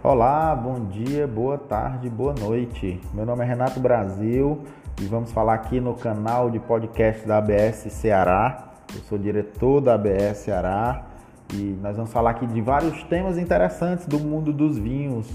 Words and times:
Olá, 0.00 0.54
bom 0.54 0.84
dia, 0.84 1.26
boa 1.26 1.58
tarde, 1.58 2.08
boa 2.08 2.32
noite. 2.32 3.00
Meu 3.12 3.26
nome 3.26 3.42
é 3.42 3.48
Renato 3.48 3.80
Brasil 3.80 4.62
e 5.00 5.04
vamos 5.06 5.32
falar 5.32 5.54
aqui 5.54 5.80
no 5.80 5.92
canal 5.92 6.48
de 6.48 6.60
podcast 6.60 7.26
da 7.26 7.38
ABS 7.38 7.88
Ceará. 7.90 8.74
Eu 8.94 9.00
sou 9.00 9.18
diretor 9.18 9.80
da 9.80 9.94
ABS 9.94 10.38
Ceará 10.38 11.04
e 11.52 11.76
nós 11.82 11.96
vamos 11.96 12.12
falar 12.12 12.30
aqui 12.30 12.46
de 12.46 12.60
vários 12.60 13.02
temas 13.04 13.36
interessantes 13.38 14.06
do 14.06 14.20
mundo 14.20 14.52
dos 14.52 14.78
vinhos 14.78 15.28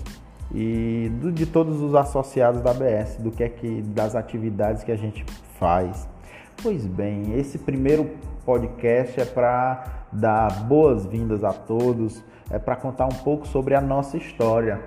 e 0.55 1.11
de 1.33 1.45
todos 1.45 1.81
os 1.81 1.93
associados 1.93 2.61
da 2.61 2.71
ABS, 2.71 3.17
do 3.17 3.31
que 3.31 3.43
é 3.43 3.49
que 3.49 3.81
das 3.81 4.15
atividades 4.15 4.81
que 4.81 4.93
a 4.93 4.97
gente 4.97 5.25
faz. 5.59 6.07
Pois 6.61 6.85
bem, 6.85 7.37
esse 7.37 7.57
primeiro 7.57 8.11
podcast 8.45 9.19
é 9.19 9.25
para 9.25 10.05
dar 10.11 10.63
boas-vindas 10.63 11.43
a 11.43 11.51
todos 11.51 12.23
é 12.49 12.59
para 12.59 12.75
contar 12.75 13.05
um 13.05 13.23
pouco 13.23 13.47
sobre 13.47 13.75
a 13.75 13.81
nossa 13.81 14.17
história. 14.17 14.79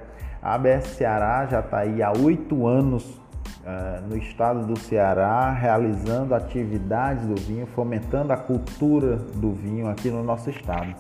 A 0.43 0.55
ABS 0.55 0.87
Ceará 0.89 1.47
já 1.47 1.61
está 1.61 1.79
aí 1.79 2.03
há 2.03 2.13
oito 2.13 2.67
anos 2.67 3.05
uh, 3.05 4.07
no 4.09 4.17
estado 4.17 4.65
do 4.67 4.79
Ceará, 4.79 5.51
realizando 5.51 6.35
atividades 6.35 7.27
do 7.27 7.35
vinho, 7.35 7.67
fomentando 7.67 8.33
a 8.33 8.37
cultura 8.37 9.17
do 9.17 9.53
vinho 9.53 9.89
aqui 9.89 10.11
no 10.11 10.23
nosso 10.23 10.49
estado. 10.51 10.95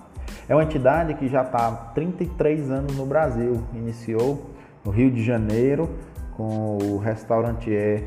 É 0.48 0.54
uma 0.54 0.64
entidade 0.64 1.14
que 1.14 1.28
já 1.28 1.42
está 1.42 1.68
há 1.68 1.72
33 1.72 2.70
anos 2.70 2.96
no 2.96 3.06
Brasil. 3.06 3.62
Iniciou 3.72 4.50
no 4.84 4.90
Rio 4.90 5.10
de 5.10 5.22
Janeiro 5.22 5.88
com 6.36 6.78
o 6.82 6.98
restaurantier 6.98 8.04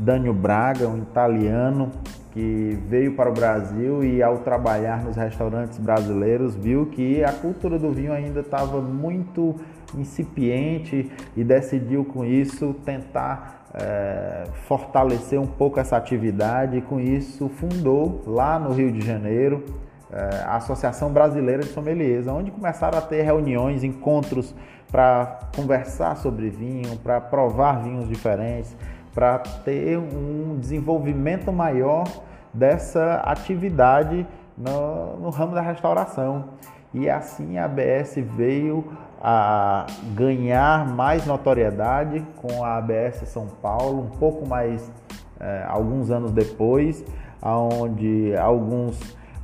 Dânio 0.00 0.32
Braga, 0.32 0.88
um 0.88 0.96
italiano 0.96 1.90
que 2.32 2.78
veio 2.88 3.14
para 3.14 3.28
o 3.28 3.34
Brasil 3.34 4.02
e 4.02 4.22
ao 4.22 4.38
trabalhar 4.38 5.04
nos 5.04 5.14
restaurantes 5.14 5.78
brasileiros 5.78 6.54
viu 6.54 6.86
que 6.86 7.22
a 7.22 7.32
cultura 7.32 7.78
do 7.78 7.90
vinho 7.90 8.12
ainda 8.12 8.40
estava 8.40 8.80
muito 8.80 9.56
incipiente 9.94 11.10
e 11.36 11.44
decidiu 11.44 12.04
com 12.04 12.24
isso 12.24 12.74
tentar 12.84 13.66
é, 13.74 14.44
fortalecer 14.66 15.38
um 15.38 15.46
pouco 15.46 15.78
essa 15.78 15.98
atividade. 15.98 16.78
E 16.78 16.80
com 16.80 16.98
isso 16.98 17.48
fundou 17.48 18.22
lá 18.26 18.58
no 18.58 18.72
Rio 18.72 18.90
de 18.90 19.04
Janeiro 19.04 19.64
é, 20.10 20.44
a 20.44 20.56
Associação 20.56 21.12
Brasileira 21.12 21.62
de 21.62 21.68
Sommeliers, 21.68 22.26
onde 22.26 22.50
começaram 22.50 22.98
a 22.98 23.02
ter 23.02 23.22
reuniões, 23.22 23.84
encontros 23.84 24.54
para 24.90 25.38
conversar 25.54 26.16
sobre 26.16 26.50
vinho, 26.50 26.96
para 26.96 27.20
provar 27.20 27.82
vinhos 27.82 28.08
diferentes, 28.08 28.74
para 29.14 29.38
ter 29.64 29.98
um 29.98 30.58
desenvolvimento 30.58 31.52
maior 31.52 32.04
dessa 32.52 33.16
atividade 33.24 34.26
no, 34.56 35.16
no, 35.16 35.30
ramo 35.30 35.54
da 35.54 35.60
restauração. 35.60 36.50
E 36.92 37.08
assim 37.08 37.56
a 37.58 37.64
ABS 37.64 38.16
veio 38.36 38.92
a 39.22 39.86
ganhar 40.14 40.88
mais 40.88 41.26
notoriedade 41.26 42.24
com 42.36 42.64
a 42.64 42.78
ABS 42.78 43.28
São 43.28 43.46
Paulo, 43.46 44.02
um 44.02 44.18
pouco 44.18 44.48
mais 44.48 44.90
é, 45.38 45.64
alguns 45.68 46.10
anos 46.10 46.32
depois, 46.32 47.04
onde 47.42 48.34
alguns 48.36 48.98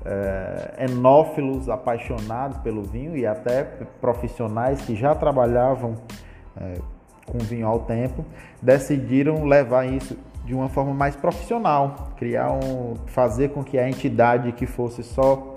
é, 0.04 0.84
enófilos 0.84 1.68
apaixonados 1.68 2.58
pelo 2.58 2.82
vinho 2.82 3.16
e 3.16 3.26
até 3.26 3.64
profissionais 4.00 4.80
que 4.82 4.94
já 4.94 5.14
trabalhavam 5.14 5.96
é, 6.56 6.74
com 7.26 7.38
vinho 7.38 7.66
ao 7.66 7.80
tempo, 7.80 8.24
decidiram 8.62 9.44
levar 9.44 9.86
isso 9.86 10.16
de 10.44 10.54
uma 10.54 10.68
forma 10.68 10.94
mais 10.94 11.16
profissional, 11.16 12.12
criar 12.16 12.52
um, 12.52 12.94
fazer 13.06 13.50
com 13.50 13.64
que 13.64 13.78
a 13.78 13.88
entidade 13.88 14.52
que 14.52 14.64
fosse 14.64 15.02
só 15.02 15.56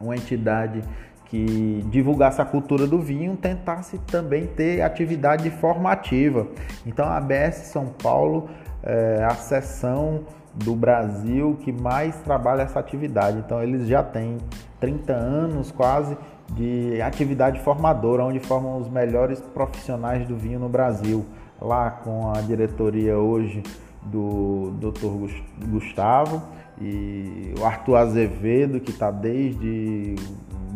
uma 0.00 0.16
entidade 0.16 0.82
que 1.30 1.84
divulgasse 1.88 2.42
a 2.42 2.44
cultura 2.44 2.88
do 2.88 2.98
vinho 2.98 3.36
tentasse 3.36 3.98
também 3.98 4.46
ter 4.48 4.82
atividade 4.82 5.48
formativa. 5.48 6.48
Então 6.84 7.06
a 7.06 7.16
ABS 7.16 7.68
São 7.72 7.86
Paulo 7.86 8.50
é 8.82 9.24
a 9.24 9.34
seção 9.36 10.24
do 10.52 10.74
Brasil 10.74 11.56
que 11.60 11.70
mais 11.70 12.16
trabalha 12.22 12.62
essa 12.62 12.80
atividade. 12.80 13.38
Então 13.38 13.62
eles 13.62 13.86
já 13.86 14.02
têm 14.02 14.38
30 14.80 15.12
anos 15.12 15.70
quase 15.70 16.16
de 16.48 17.00
atividade 17.00 17.60
formadora, 17.60 18.24
onde 18.24 18.40
formam 18.40 18.78
os 18.78 18.88
melhores 18.88 19.40
profissionais 19.40 20.26
do 20.26 20.36
vinho 20.36 20.58
no 20.58 20.68
Brasil. 20.68 21.24
Lá 21.60 21.90
com 21.90 22.32
a 22.32 22.40
diretoria 22.40 23.16
hoje 23.16 23.62
do 24.02 24.72
Dr. 24.80 25.30
Gustavo 25.68 26.42
e 26.80 27.54
o 27.60 27.64
Arthur 27.64 27.96
Azevedo, 27.96 28.80
que 28.80 28.90
está 28.90 29.10
desde 29.10 30.16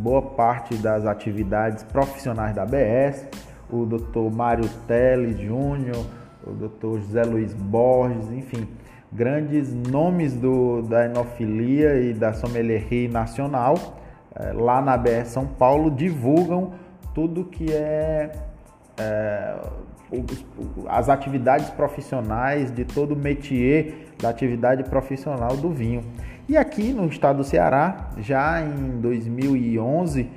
boa 0.05 0.21
parte 0.21 0.77
das 0.77 1.07
atividades 1.07 1.83
profissionais 1.83 2.55
da 2.55 2.65
ABS, 2.65 3.27
o 3.71 3.87
Dr. 3.87 4.31
Mário 4.31 4.69
Teles 4.87 5.39
Júnior, 5.39 6.05
o 6.47 6.51
Dr. 6.51 6.99
José 7.01 7.23
Luiz 7.23 7.55
Borges, 7.55 8.31
enfim, 8.31 8.69
grandes 9.11 9.73
nomes 9.73 10.35
do, 10.35 10.83
da 10.83 11.07
enofilia 11.07 12.03
e 12.03 12.13
da 12.13 12.35
sommelierie 12.35 13.09
nacional 13.09 13.77
é, 14.35 14.53
lá 14.53 14.83
na 14.83 14.93
ABS 14.93 15.29
São 15.29 15.47
Paulo 15.47 15.91
divulgam 15.91 16.73
tudo 17.15 17.45
que 17.45 17.73
é, 17.73 18.31
é 18.99 19.57
as 20.87 21.09
atividades 21.09 21.71
profissionais 21.71 22.71
de 22.71 22.85
todo 22.85 23.15
o 23.15 23.17
métier 23.17 24.07
da 24.21 24.29
atividade 24.29 24.85
profissional 24.85 25.57
do 25.57 25.71
vinho. 25.71 26.03
E 26.47 26.59
aqui 26.59 26.93
no 26.93 27.07
estado 27.07 27.39
do 27.39 27.45
Ceará, 27.45 28.11
já 28.19 28.61
em 28.61 29.01
2011, 29.01 30.29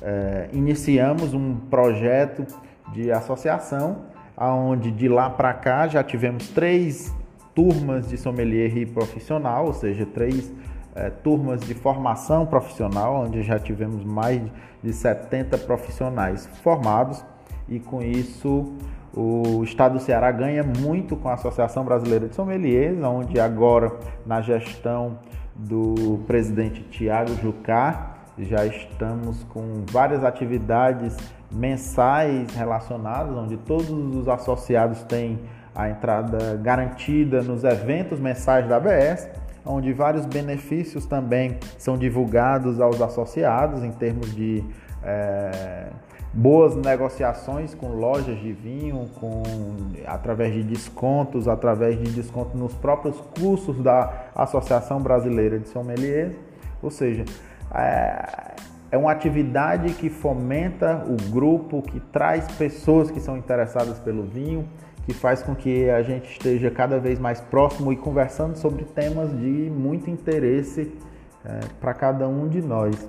é, 0.00 0.48
iniciamos 0.54 1.34
um 1.34 1.54
projeto 1.54 2.46
de 2.94 3.12
associação, 3.12 3.98
onde 4.38 4.90
de 4.90 5.06
lá 5.06 5.28
para 5.28 5.52
cá 5.52 5.86
já 5.86 6.02
tivemos 6.02 6.48
três 6.48 7.14
turmas 7.54 8.08
de 8.08 8.16
sommelier 8.16 8.86
profissional, 8.88 9.66
ou 9.66 9.74
seja, 9.74 10.06
três 10.06 10.50
é, 10.94 11.10
turmas 11.10 11.60
de 11.60 11.74
formação 11.74 12.46
profissional, 12.46 13.26
onde 13.26 13.42
já 13.42 13.58
tivemos 13.58 14.02
mais 14.02 14.40
de 14.82 14.94
70 14.94 15.58
profissionais 15.58 16.46
formados. 16.62 17.22
E 17.68 17.78
com 17.78 18.00
isso 18.00 18.72
o 19.14 19.62
estado 19.62 19.98
do 19.98 20.00
Ceará 20.00 20.32
ganha 20.32 20.64
muito 20.64 21.16
com 21.16 21.28
a 21.28 21.34
Associação 21.34 21.84
Brasileira 21.84 22.28
de 22.28 22.34
Sommeliers, 22.34 22.96
onde 23.02 23.38
agora 23.38 23.92
na 24.24 24.40
gestão 24.40 25.18
do 25.60 26.20
presidente 26.26 26.82
Tiago 26.82 27.34
Jucá. 27.36 28.14
Já 28.38 28.64
estamos 28.64 29.44
com 29.44 29.84
várias 29.90 30.24
atividades 30.24 31.16
mensais 31.52 32.54
relacionadas, 32.54 33.36
onde 33.36 33.56
todos 33.56 33.90
os 33.90 34.28
associados 34.28 35.02
têm 35.02 35.38
a 35.74 35.90
entrada 35.90 36.56
garantida 36.56 37.42
nos 37.42 37.64
eventos 37.64 38.18
mensais 38.18 38.68
da 38.68 38.76
ABS 38.76 39.28
onde 39.64 39.92
vários 39.92 40.26
benefícios 40.26 41.06
também 41.06 41.58
são 41.78 41.96
divulgados 41.96 42.80
aos 42.80 43.00
associados 43.00 43.82
em 43.82 43.92
termos 43.92 44.34
de 44.34 44.64
é, 45.02 45.88
boas 46.32 46.76
negociações 46.76 47.74
com 47.74 47.88
lojas 47.88 48.38
de 48.38 48.52
vinho, 48.52 49.08
com 49.18 49.42
através 50.06 50.54
de 50.54 50.62
descontos, 50.62 51.48
através 51.48 51.98
de 51.98 52.10
desconto 52.12 52.56
nos 52.56 52.72
próprios 52.74 53.20
cursos 53.38 53.82
da 53.82 54.28
Associação 54.34 55.00
Brasileira 55.00 55.58
de 55.58 55.68
Sommeliers, 55.68 56.36
ou 56.82 56.90
seja, 56.90 57.24
é, 57.74 58.54
é 58.92 58.98
uma 58.98 59.12
atividade 59.12 59.92
que 59.94 60.08
fomenta 60.08 61.04
o 61.06 61.30
grupo, 61.30 61.82
que 61.82 61.98
traz 61.98 62.46
pessoas 62.52 63.10
que 63.10 63.20
são 63.20 63.36
interessadas 63.36 63.98
pelo 63.98 64.24
vinho 64.24 64.68
que 65.10 65.14
faz 65.14 65.42
com 65.42 65.54
que 65.54 65.90
a 65.90 66.02
gente 66.02 66.30
esteja 66.30 66.70
cada 66.70 66.98
vez 66.98 67.18
mais 67.18 67.40
próximo 67.40 67.92
e 67.92 67.96
conversando 67.96 68.56
sobre 68.56 68.84
temas 68.84 69.30
de 69.30 69.70
muito 69.70 70.08
interesse 70.08 70.92
é, 71.44 71.60
para 71.80 71.94
cada 71.94 72.28
um 72.28 72.48
de 72.48 72.62
nós. 72.62 73.08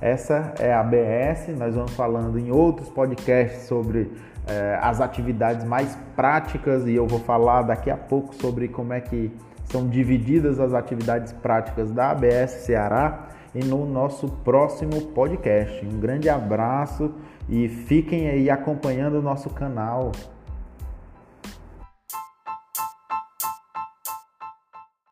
Essa 0.00 0.54
é 0.58 0.72
a 0.72 0.80
ABS, 0.80 1.48
nós 1.56 1.74
vamos 1.74 1.94
falando 1.94 2.38
em 2.38 2.50
outros 2.50 2.88
podcasts 2.88 3.66
sobre 3.66 4.10
é, 4.46 4.78
as 4.80 5.00
atividades 5.00 5.64
mais 5.64 5.96
práticas 6.14 6.86
e 6.86 6.94
eu 6.94 7.06
vou 7.06 7.20
falar 7.20 7.62
daqui 7.62 7.90
a 7.90 7.96
pouco 7.96 8.34
sobre 8.34 8.68
como 8.68 8.92
é 8.92 9.00
que 9.00 9.32
são 9.64 9.88
divididas 9.88 10.60
as 10.60 10.74
atividades 10.74 11.32
práticas 11.32 11.90
da 11.90 12.10
ABS 12.10 12.50
Ceará 12.64 13.28
e 13.54 13.64
no 13.64 13.86
nosso 13.86 14.28
próximo 14.44 15.00
podcast. 15.12 15.84
Um 15.86 15.98
grande 15.98 16.28
abraço 16.28 17.12
e 17.48 17.68
fiquem 17.68 18.28
aí 18.28 18.50
acompanhando 18.50 19.18
o 19.18 19.22
nosso 19.22 19.48
canal. 19.50 20.12